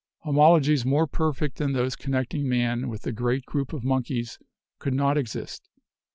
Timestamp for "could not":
4.79-5.15